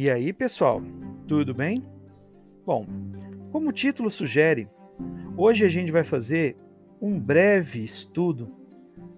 [0.00, 0.80] E aí, pessoal,
[1.26, 1.82] tudo bem?
[2.64, 2.86] Bom,
[3.50, 4.68] como o título sugere,
[5.36, 6.56] hoje a gente vai fazer
[7.02, 8.48] um breve estudo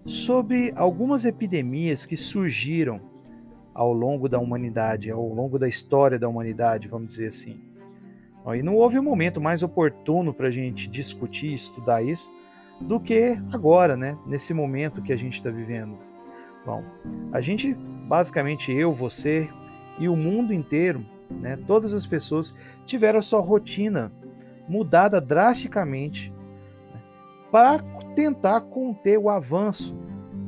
[0.06, 2.98] sobre algumas epidemias que surgiram
[3.74, 7.60] ao longo da humanidade, ao longo da história da humanidade, vamos dizer assim.
[8.56, 12.32] E não houve um momento mais oportuno para a gente discutir estudar isso
[12.80, 14.16] do que agora, né?
[14.26, 15.98] Nesse momento que a gente está vivendo.
[16.64, 16.82] Bom,
[17.32, 19.46] a gente, basicamente eu, você
[20.00, 21.04] e o mundo inteiro,
[21.40, 21.56] né?
[21.66, 24.10] Todas as pessoas tiveram a sua rotina
[24.66, 26.32] mudada drasticamente
[26.92, 27.00] né,
[27.52, 27.78] para
[28.14, 29.96] tentar conter o avanço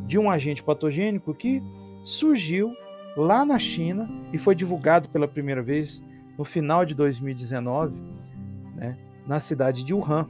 [0.07, 1.63] de um agente patogênico que
[2.03, 2.73] surgiu
[3.17, 6.03] lá na China e foi divulgado pela primeira vez
[6.39, 7.95] no final de 2019,
[8.75, 8.97] né,
[9.27, 10.29] na cidade de Wuhan.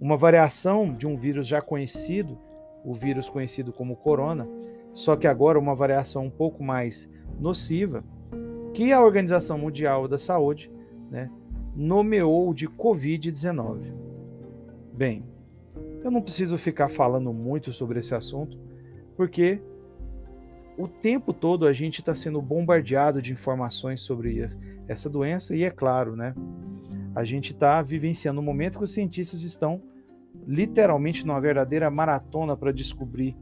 [0.00, 2.36] Uma variação de um vírus já conhecido,
[2.84, 4.46] o vírus conhecido como corona,
[4.92, 8.04] só que agora uma variação um pouco mais nociva,
[8.74, 10.68] que a Organização Mundial da Saúde
[11.08, 11.30] né,
[11.76, 13.92] nomeou de Covid-19.
[14.92, 15.24] Bem,
[16.02, 18.58] eu não preciso ficar falando muito sobre esse assunto,
[19.16, 19.62] porque
[20.76, 24.44] o tempo todo a gente está sendo bombardeado de informações sobre
[24.88, 26.34] essa doença e é claro, né?
[27.14, 29.80] A gente está vivenciando um momento que os cientistas estão
[30.48, 33.36] literalmente numa verdadeira maratona para descobrir,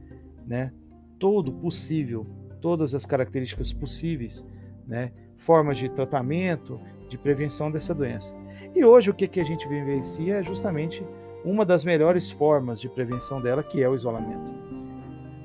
[0.47, 0.71] né?
[1.19, 2.27] Todo possível,
[2.61, 4.47] todas as características possíveis,
[4.87, 5.11] né?
[5.37, 8.37] Formas de tratamento, de prevenção dessa doença.
[8.75, 11.05] E hoje o que, que a gente vivencia é justamente
[11.45, 14.53] uma das melhores formas de prevenção dela, que é o isolamento.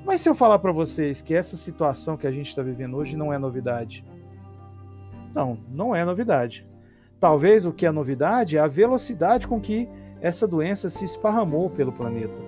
[0.04, 3.16] Mas se eu falar para vocês que essa situação que a gente está vivendo hoje
[3.16, 4.04] não é novidade,
[5.34, 6.66] não, não é novidade.
[7.20, 9.88] Talvez o que é novidade é a velocidade com que
[10.20, 12.40] essa doença se esparramou pelo planeta,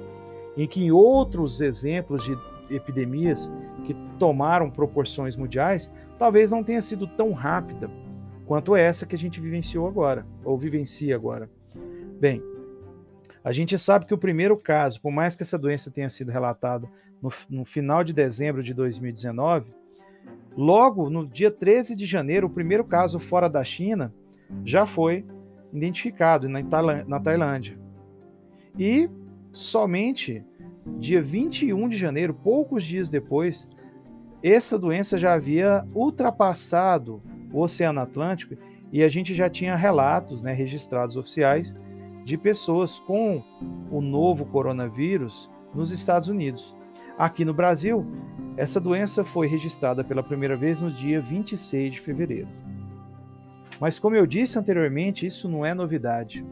[0.56, 2.36] em que em outros exemplos de
[2.70, 7.90] epidemias que tomaram proporções mundiais, talvez não tenha sido tão rápida
[8.46, 11.48] quanto essa que a gente vivenciou agora, ou vivencia agora.
[12.18, 12.42] Bem,
[13.42, 16.88] a gente sabe que o primeiro caso, por mais que essa doença tenha sido relatada
[17.22, 19.72] no, no final de dezembro de 2019,
[20.56, 24.12] logo no dia 13 de janeiro, o primeiro caso fora da China
[24.64, 25.24] já foi
[25.72, 26.60] identificado na,
[27.06, 27.78] na Tailândia.
[28.78, 29.08] E
[29.52, 30.44] somente
[30.98, 33.68] dia 21 de janeiro, poucos dias depois,
[34.48, 38.56] essa doença já havia ultrapassado o Oceano Atlântico
[38.92, 41.76] e a gente já tinha relatos né, registrados oficiais
[42.24, 43.42] de pessoas com
[43.90, 46.76] o novo coronavírus nos Estados Unidos.
[47.18, 48.06] Aqui no Brasil,
[48.56, 52.48] essa doença foi registrada pela primeira vez no dia 26 de fevereiro.
[53.78, 56.44] Mas, como eu disse anteriormente, isso não é novidade.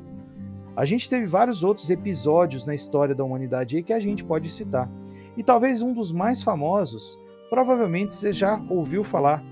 [0.77, 4.91] A gente teve vários outros episódios na história da humanidade que a gente pode citar.
[5.37, 9.43] E talvez um dos mais famosos, provavelmente você já ouviu falar,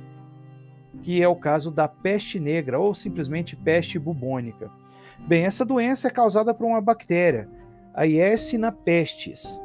[1.02, 4.70] que é o caso da peste negra ou simplesmente peste bubônica.
[5.26, 7.48] Bem, essa doença é causada por uma bactéria,
[7.94, 9.60] a Yersinia pestis,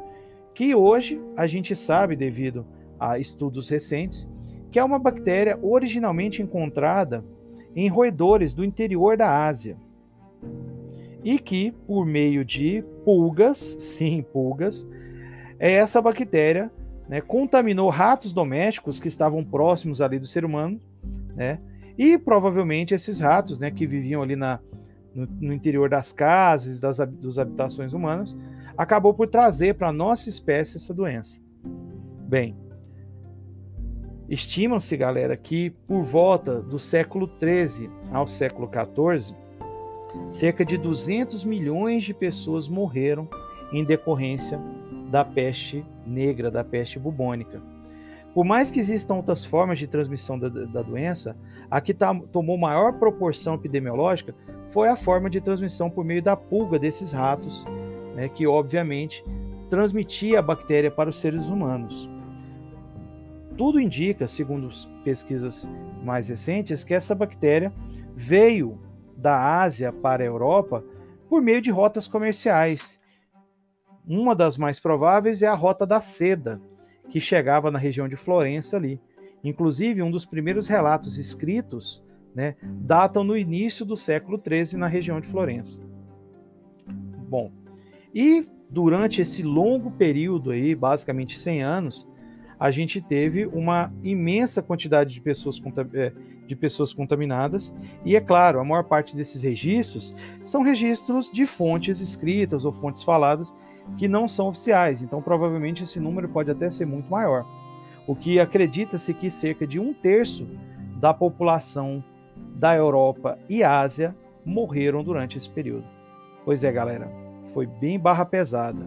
[0.54, 2.66] que hoje a gente sabe, devido
[2.98, 4.28] a estudos recentes,
[4.70, 7.24] que é uma bactéria originalmente encontrada
[7.76, 9.76] em roedores do interior da Ásia.
[11.22, 14.88] E que, por meio de pulgas, sim, pulgas,
[15.58, 16.70] é essa bactéria
[17.08, 20.80] né, contaminou ratos domésticos que estavam próximos ali do ser humano,
[21.34, 21.58] né,
[21.96, 24.58] e provavelmente esses ratos né, que viviam ali na,
[25.14, 28.36] no, no interior das casas, das, das habitações humanas,
[28.76, 31.40] acabou por trazer para a nossa espécie essa doença.
[32.26, 32.56] Bem,
[34.28, 39.34] estimam-se, galera, que por volta do século 13 ao século 14,
[40.28, 43.28] cerca de 200 milhões de pessoas morreram
[43.72, 44.60] em decorrência
[45.12, 47.60] da peste negra, da peste bubônica.
[48.32, 51.36] Por mais que existam outras formas de transmissão da, da doença,
[51.70, 54.34] a que tá, tomou maior proporção epidemiológica
[54.70, 57.66] foi a forma de transmissão por meio da pulga desses ratos,
[58.16, 59.22] né, que obviamente
[59.68, 62.08] transmitia a bactéria para os seres humanos.
[63.54, 64.70] Tudo indica, segundo
[65.04, 65.70] pesquisas
[66.02, 67.70] mais recentes, que essa bactéria
[68.16, 68.80] veio
[69.14, 70.82] da Ásia para a Europa
[71.28, 73.01] por meio de rotas comerciais.
[74.06, 76.60] Uma das mais prováveis é a rota da seda,
[77.08, 79.00] que chegava na região de Florença ali.
[79.44, 82.04] Inclusive, um dos primeiros relatos escritos
[82.34, 85.80] né, datam no início do século XIII na região de Florença.
[87.28, 87.52] Bom,
[88.14, 92.12] e durante esse longo período aí, basicamente 100 anos,
[92.58, 95.60] a gente teve uma imensa quantidade de pessoas,
[95.94, 96.12] é,
[96.46, 100.14] de pessoas contaminadas, e é claro, a maior parte desses registros
[100.44, 103.52] são registros de fontes escritas ou fontes faladas
[103.96, 107.46] que não são oficiais, então provavelmente esse número pode até ser muito maior.
[108.06, 110.46] O que acredita-se que cerca de um terço
[110.98, 112.02] da população
[112.54, 114.14] da Europa e Ásia
[114.44, 115.84] morreram durante esse período.
[116.44, 117.10] Pois é, galera,
[117.52, 118.84] foi bem barra pesada.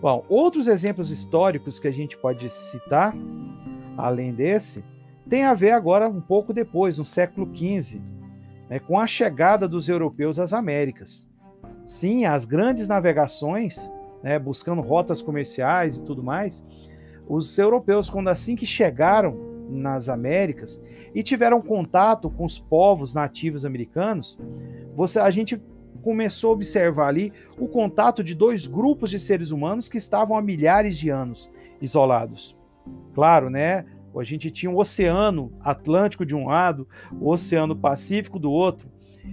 [0.00, 3.14] Bom, outros exemplos históricos que a gente pode citar,
[3.96, 4.84] além desse,
[5.28, 8.00] tem a ver agora um pouco depois, no século XV,
[8.68, 11.28] né, com a chegada dos europeus às Américas.
[11.88, 13.90] Sim, as grandes navegações,
[14.22, 16.62] né, buscando rotas comerciais e tudo mais,
[17.26, 19.34] os europeus, quando assim que chegaram
[19.70, 20.82] nas Américas
[21.14, 24.38] e tiveram contato com os povos nativos americanos,
[24.94, 25.58] você, a gente
[26.02, 30.42] começou a observar ali o contato de dois grupos de seres humanos que estavam há
[30.42, 31.50] milhares de anos
[31.80, 32.54] isolados.
[33.14, 33.86] Claro, né?
[34.14, 36.86] A gente tinha o Oceano Atlântico de um lado,
[37.18, 38.90] o Oceano Pacífico do outro.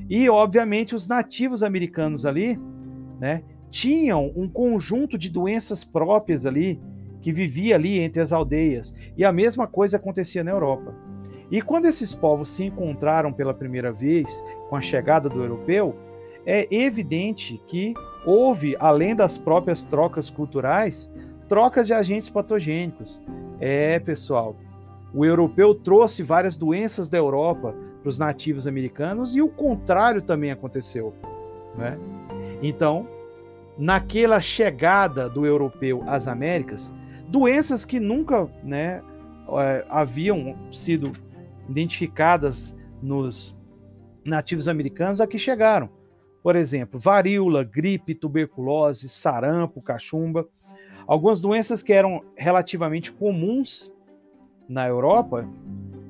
[0.09, 2.59] E, obviamente, os nativos americanos ali,
[3.19, 6.79] né, tinham um conjunto de doenças próprias ali,
[7.21, 8.95] que vivia ali entre as aldeias.
[9.17, 10.93] E a mesma coisa acontecia na Europa.
[11.51, 15.95] E quando esses povos se encontraram pela primeira vez com a chegada do europeu,
[16.45, 17.93] é evidente que
[18.25, 21.11] houve, além das próprias trocas culturais,
[21.47, 23.23] trocas de agentes patogênicos.
[23.59, 24.55] É, pessoal,
[25.13, 27.75] o europeu trouxe várias doenças da Europa
[28.05, 31.11] para os nativos americanos e o contrário também aconteceu.
[31.75, 31.97] Né?
[32.61, 33.07] Então,
[33.79, 36.93] naquela chegada do europeu às Américas,
[37.27, 39.01] doenças que nunca né,
[39.59, 41.13] é, haviam sido
[41.67, 43.57] identificadas nos
[44.23, 45.89] nativos americanos aqui chegaram.
[46.43, 50.47] Por exemplo, varíola, gripe, tuberculose, sarampo, cachumba.
[51.07, 53.91] Algumas doenças que eram relativamente comuns
[54.69, 55.49] na Europa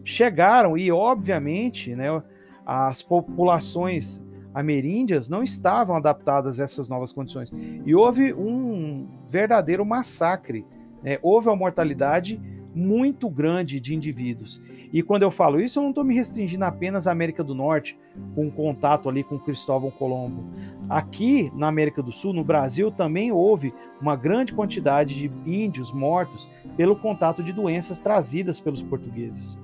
[0.06, 2.24] chegaram e, obviamente, né,
[2.66, 4.24] as populações
[4.54, 7.52] ameríndias não estavam adaptadas a essas novas condições.
[7.86, 10.66] E houve um verdadeiro massacre
[11.06, 11.20] né?
[11.22, 12.42] houve uma mortalidade
[12.74, 14.62] muito grande de indivíduos.
[14.92, 17.98] E quando eu falo isso, eu não estou me restringindo apenas à América do Norte,
[18.34, 20.44] com contato ali com Cristóvão Colombo.
[20.90, 26.50] Aqui na América do Sul, no Brasil, também houve uma grande quantidade de índios mortos
[26.76, 29.58] pelo contato de doenças trazidas pelos portugueses.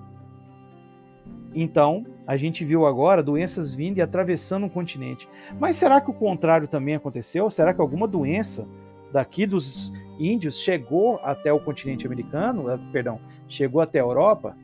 [1.53, 5.27] Então, a gente viu agora doenças vindo e atravessando um continente.
[5.59, 7.49] Mas será que o contrário também aconteceu?
[7.49, 8.67] Será que alguma doença
[9.11, 14.55] daqui dos índios chegou até o continente americano, eh, perdão, chegou até a Europa?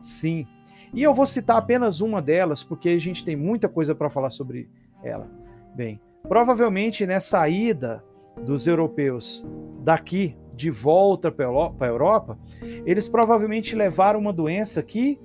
[0.00, 0.46] Sim.
[0.94, 4.30] E eu vou citar apenas uma delas, porque a gente tem muita coisa para falar
[4.30, 4.68] sobre
[5.02, 5.30] ela.
[5.74, 8.04] Bem, provavelmente nessa né, ida
[8.44, 9.46] dos europeus
[9.82, 12.38] daqui de volta para a Europa,
[12.84, 15.18] eles provavelmente levaram uma doença que,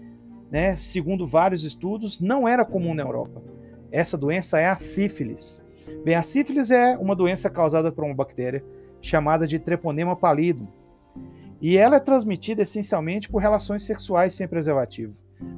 [0.51, 3.41] né, segundo vários estudos, não era comum na Europa.
[3.91, 5.61] Essa doença é a sífilis.
[6.03, 8.63] Bem, a sífilis é uma doença causada por uma bactéria
[9.01, 10.67] chamada de treponema pallidum,
[11.61, 15.13] e ela é transmitida essencialmente por relações sexuais sem preservativo.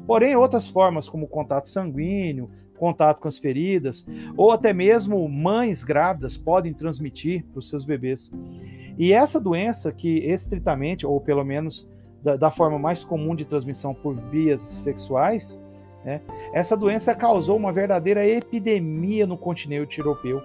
[0.05, 4.07] Porém, outras formas, como contato sanguíneo, contato com as feridas,
[4.37, 8.31] ou até mesmo mães grávidas podem transmitir para os seus bebês.
[8.97, 11.87] E essa doença, que estritamente, ou pelo menos
[12.23, 15.59] da, da forma mais comum de transmissão por vias sexuais,
[16.03, 16.21] né,
[16.53, 20.41] essa doença causou uma verdadeira epidemia no continente europeu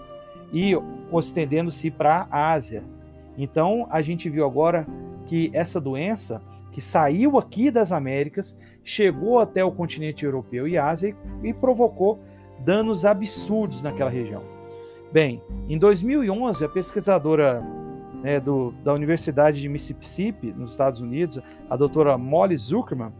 [0.52, 0.72] e
[1.18, 2.82] estendendo-se para a Ásia.
[3.36, 4.86] Então, a gente viu agora
[5.26, 11.16] que essa doença, que saiu aqui das Américas, chegou até o continente europeu e Ásia
[11.42, 12.20] e, provocou
[12.60, 14.42] danos absurdos naquela região.
[15.12, 17.62] Bem, em 2011, a pesquisadora
[18.24, 21.38] né, do, da Universidade de Mississippi, nos Estados Unidos,
[21.68, 23.12] a doutora Molly Zuckerman,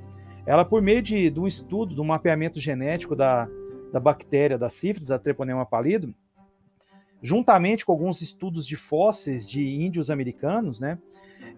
[0.46, 3.46] ela, por meio de, de um estudo, do mapeamento genético da,
[3.92, 6.14] da bactéria da sífilis, a Treponema pallidum,
[7.20, 10.98] juntamente com alguns estudos de fósseis de índios americanos, né,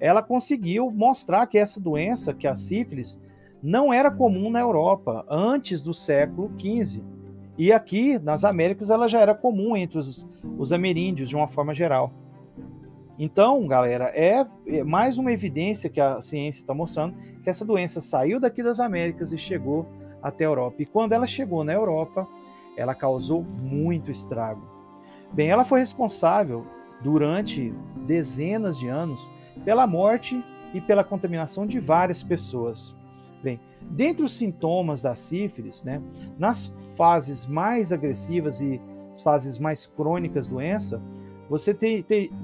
[0.00, 3.22] ela conseguiu mostrar que essa doença, que a sífilis,
[3.62, 7.00] não era comum na Europa antes do século XV.
[7.56, 10.26] E aqui, nas Américas, ela já era comum entre os,
[10.58, 12.12] os ameríndios, de uma forma geral.
[13.18, 18.00] Então, galera, é, é mais uma evidência que a ciência está mostrando que essa doença
[18.00, 19.86] saiu daqui das Américas e chegou
[20.22, 20.76] até a Europa.
[20.82, 22.26] E quando ela chegou na Europa,
[22.76, 24.62] ela causou muito estrago.
[25.32, 26.66] Bem, ela foi responsável
[27.02, 27.72] durante
[28.06, 29.30] dezenas de anos
[29.64, 30.42] pela morte
[30.74, 32.94] e pela contaminação de várias pessoas.
[33.42, 36.02] Bem, dentre os sintomas da sífilis, né,
[36.38, 38.80] nas fases mais agressivas e
[39.12, 41.00] as fases mais crônicas doença,
[41.48, 41.76] você,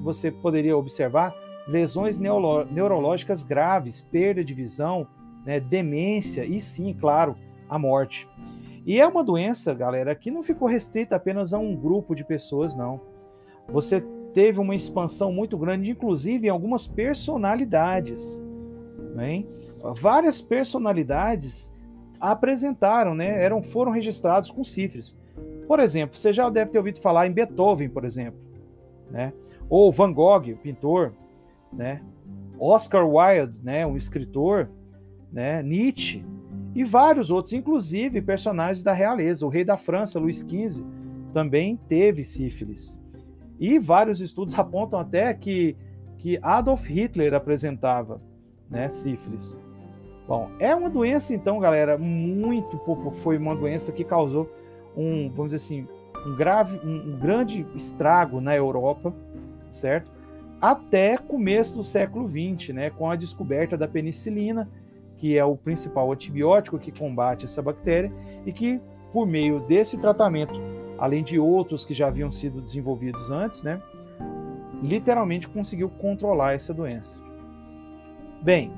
[0.01, 1.35] você poderia observar
[1.67, 5.07] lesões neuro, neurológicas graves, perda de visão,
[5.45, 7.35] né, demência e sim, claro,
[7.69, 8.27] a morte.
[8.85, 12.75] E é uma doença, galera, que não ficou restrita apenas a um grupo de pessoas,
[12.75, 12.99] não.
[13.69, 14.01] Você
[14.33, 18.41] teve uma expansão muito grande, inclusive em algumas personalidades.
[19.15, 19.45] Né?
[19.95, 21.71] Várias personalidades
[22.19, 25.17] apresentaram, né, eram, foram registrados com sífilis.
[25.67, 28.39] Por exemplo, você já deve ter ouvido falar em Beethoven, por exemplo,
[29.09, 29.33] né?
[29.69, 31.13] Ou Van Gogh, o pintor,
[31.71, 32.01] né?
[32.59, 34.69] Oscar Wilde, né, um escritor,
[35.31, 35.61] né?
[35.63, 36.23] Nietzsche
[36.75, 39.45] e vários outros, inclusive personagens da realeza.
[39.45, 40.83] O rei da França, Luís XV,
[41.33, 42.99] também teve sífilis.
[43.59, 45.75] E vários estudos apontam até que,
[46.17, 48.21] que Adolf Hitler apresentava
[48.69, 49.61] né, sífilis.
[50.27, 52.79] Bom, é uma doença, então, galera, muito.
[53.15, 54.49] Foi uma doença que causou
[54.95, 55.87] um, vamos dizer assim,
[56.25, 59.13] um grave, um, um grande estrago na Europa,
[59.71, 60.11] certo?
[60.61, 64.69] Até começo do século XX, né, com a descoberta da penicilina,
[65.17, 68.11] que é o principal antibiótico que combate essa bactéria
[68.45, 68.79] e que,
[69.11, 70.53] por meio desse tratamento,
[70.97, 73.81] além de outros que já haviam sido desenvolvidos antes, né,
[74.81, 77.21] literalmente conseguiu controlar essa doença.
[78.41, 78.71] Bem,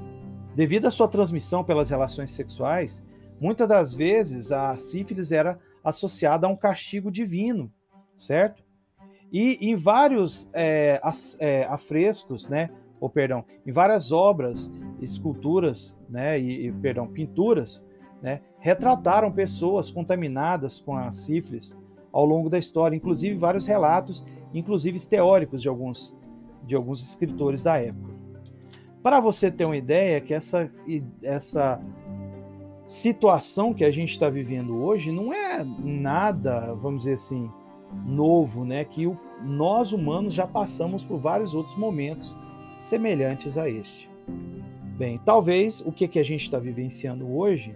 [0.56, 3.04] devido à sua transmissão pelas relações sexuais,
[3.40, 7.72] muitas das vezes a sífilis era associada a um castigo divino,
[8.18, 8.64] certo?
[9.32, 16.40] E em vários é, as, é, afrescos, né, ou perdão, em várias obras, esculturas, né,
[16.40, 17.86] e, e perdão, pinturas,
[18.22, 21.78] né, retrataram pessoas contaminadas com a sífilis
[22.12, 26.16] ao longo da história, inclusive vários relatos, inclusive teóricos de alguns
[26.66, 28.14] de alguns escritores da época.
[29.04, 30.68] Para você ter uma ideia que essa,
[31.22, 31.80] essa
[32.86, 37.50] situação que a gente está vivendo hoje não é nada, vamos dizer assim,
[38.06, 38.84] novo, né?
[38.84, 42.38] Que o, nós humanos já passamos por vários outros momentos
[42.78, 44.10] semelhantes a este.
[44.98, 47.76] Bem, talvez o que, que a gente está vivenciando hoje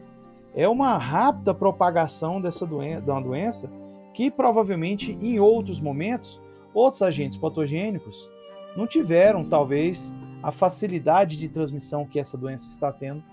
[0.56, 3.70] é uma rápida propagação dessa doença, de uma doença
[4.14, 6.42] que provavelmente em outros momentos
[6.74, 8.30] outros agentes patogênicos
[8.76, 13.24] não tiveram, talvez, a facilidade de transmissão que essa doença está tendo,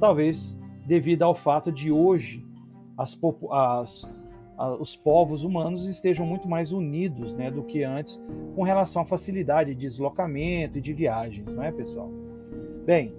[0.00, 2.44] talvez devido ao fato de hoje
[2.96, 3.18] as,
[3.50, 4.10] as,
[4.80, 8.22] os povos humanos estejam muito mais unidos né, do que antes
[8.54, 12.10] com relação à facilidade de deslocamento e de viagens, não é, pessoal?
[12.84, 13.12] Bem,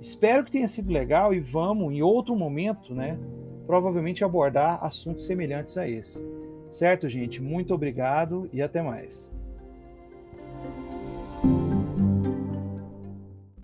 [0.00, 3.18] espero que tenha sido legal e vamos, em outro momento, né,
[3.66, 6.26] provavelmente abordar assuntos semelhantes a esse.
[6.70, 7.40] Certo, gente?
[7.40, 9.32] Muito obrigado e até mais.